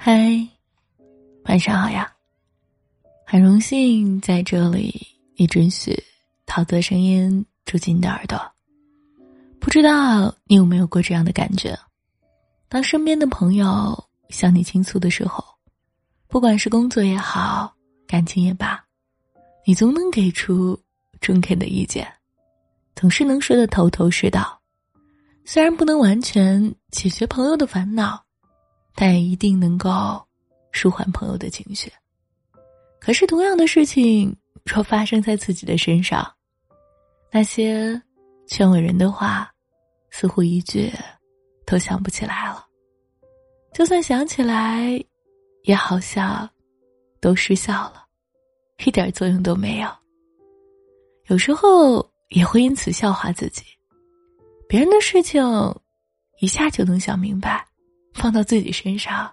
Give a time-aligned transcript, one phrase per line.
[0.00, 0.46] 嗨，
[1.46, 2.08] 晚上好呀！
[3.26, 4.94] 很荣幸在这里
[5.34, 5.92] 一准许
[6.46, 8.40] 桃子声音住进你的耳朵。
[9.58, 11.76] 不知道你有没有过这样的感觉？
[12.68, 15.44] 当身边的朋友向你倾诉的时候，
[16.28, 17.74] 不管是工作也好，
[18.06, 18.80] 感情也罢，
[19.66, 20.80] 你总能给出
[21.20, 22.06] 中肯的意见，
[22.94, 24.62] 总是能说的头头是道。
[25.44, 28.27] 虽然不能完全解决朋友的烦恼。
[29.00, 30.20] 但也一定能够
[30.72, 31.88] 舒缓朋友的情绪。
[32.98, 36.28] 可是，同样的事情若发生在自己的身上，
[37.30, 38.02] 那些
[38.48, 39.48] 劝慰人的话，
[40.10, 40.92] 似乎一句
[41.64, 42.66] 都想不起来了。
[43.72, 45.00] 就算想起来，
[45.62, 46.50] 也好像
[47.20, 48.04] 都失效了，
[48.84, 49.88] 一点作用都没有。
[51.28, 53.62] 有时候也会因此笑话自己，
[54.68, 55.40] 别人的事情
[56.40, 57.64] 一下就能想明白。
[58.18, 59.32] 放到自己身上，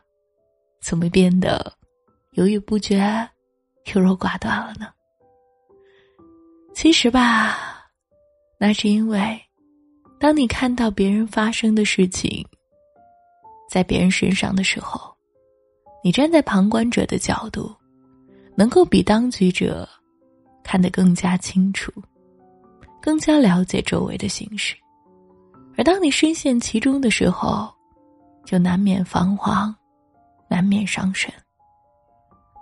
[0.81, 1.73] 怎么变得
[2.33, 3.27] 犹豫不决、
[3.93, 4.87] 优柔寡断了呢？
[6.73, 7.87] 其实吧，
[8.59, 9.41] 那是因为，
[10.19, 12.45] 当你看到别人发生的事情，
[13.69, 15.13] 在别人身上的时候，
[16.03, 17.75] 你站在旁观者的角度，
[18.55, 19.87] 能够比当局者
[20.63, 21.91] 看得更加清楚，
[23.01, 24.75] 更加了解周围的形势；
[25.77, 27.73] 而当你深陷其中的时候，
[28.45, 29.75] 就难免彷徨，
[30.47, 31.33] 难免伤神。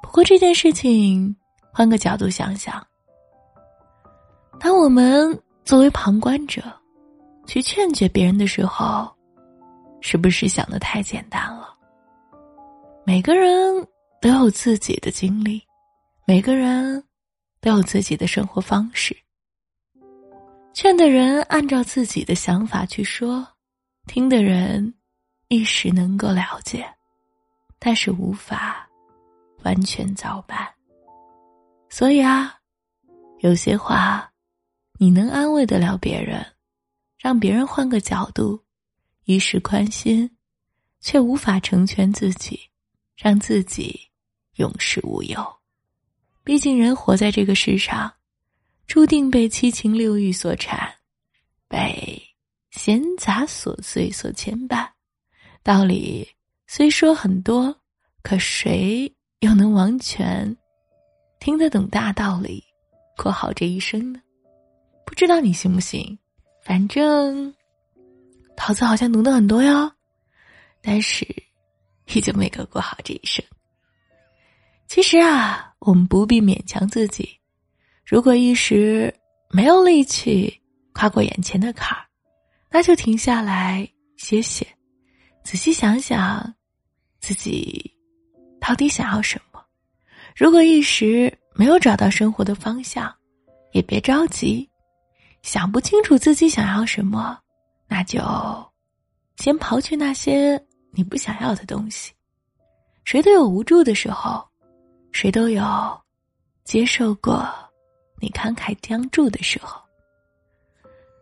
[0.02, 1.36] 不过这件事情，
[1.72, 2.86] 换个角度想想，
[4.60, 6.62] 当我们作为旁观者，
[7.46, 9.12] 去劝解别人的时候，
[10.02, 11.70] 是不是想的太简单了？
[13.06, 13.86] 每个人
[14.22, 15.62] 都有自己的经历，
[16.26, 17.04] 每个人
[17.60, 19.16] 都有自己的生活方式。
[20.74, 23.46] 劝的人按照自己的想法去说，
[24.08, 24.94] 听的人。
[25.54, 26.84] 一时能够了解，
[27.78, 28.90] 但是无法
[29.62, 30.68] 完全照办。
[31.92, 32.58] 所以啊，
[33.42, 34.34] 有些话
[34.98, 36.44] 你能安慰得了别人，
[37.20, 38.60] 让别人换个角度，
[39.26, 40.28] 一时宽心，
[41.02, 42.60] 却无法成全自己，
[43.16, 44.10] 让自己
[44.56, 45.38] 永世无忧。
[46.44, 48.12] 毕竟人活在这个世上，
[48.88, 50.92] 注定被七情六欲所缠，
[51.68, 52.20] 被
[52.72, 54.90] 闲杂琐碎所牵绊。
[55.64, 56.28] 道理
[56.68, 57.74] 虽说很多，
[58.22, 59.10] 可谁
[59.40, 60.58] 又能完全
[61.40, 62.62] 听得懂大道理，
[63.16, 64.20] 过好这一生呢？
[65.06, 66.18] 不知道你信不信？
[66.66, 67.54] 反正
[68.58, 69.90] 桃子好像懂得很多哟，
[70.82, 71.26] 但是
[72.14, 73.42] 依旧没够过好这一生。
[74.88, 77.40] 其实啊，我们不必勉强自己。
[78.06, 79.14] 如果一时
[79.50, 82.06] 没有力气跨过眼前的坎儿，
[82.70, 83.88] 那就停下来
[84.18, 84.68] 歇歇。
[85.44, 86.54] 仔细想想，
[87.20, 87.94] 自己
[88.60, 89.64] 到底想要什么？
[90.36, 93.14] 如果一时没有找到生活的方向，
[93.72, 94.68] 也别着急。
[95.42, 97.38] 想不清楚自己想要什么，
[97.88, 98.20] 那就
[99.36, 100.60] 先刨去那些
[100.92, 102.14] 你不想要的东西。
[103.04, 104.42] 谁都有无助的时候，
[105.12, 106.02] 谁都有
[106.64, 107.46] 接受过
[108.22, 109.82] 你慷慨相助的时候，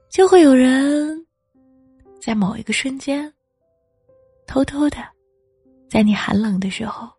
[0.10, 1.26] 就会有人
[2.22, 3.34] 在某一个瞬间。
[4.52, 4.98] 偷偷的，
[5.90, 7.10] 在你寒冷的时候，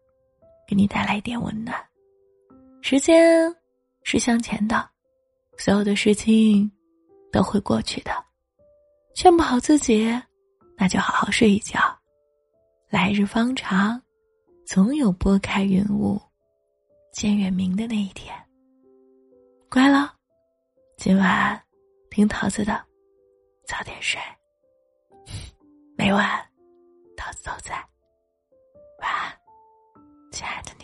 [0.68, 1.74] 给你带来一点温暖。
[2.82, 3.50] 时间
[4.02, 4.86] 是向前的，
[5.56, 6.70] 所有的事情
[7.32, 8.10] 都会过去的。
[9.14, 10.06] 劝不好自己，
[10.76, 11.80] 那就好好睡一觉。
[12.90, 13.98] 来日方长，
[14.66, 16.20] 总有拨开云雾
[17.14, 18.34] 见月明的那一天。
[19.70, 20.14] 乖了，
[20.98, 21.58] 今晚
[22.10, 22.84] 听桃子的，
[23.66, 24.20] 早点睡。
[25.96, 26.51] 每晚。
[27.44, 27.74] 都在，
[29.00, 29.36] 晚安，
[30.30, 30.81] 亲爱的你。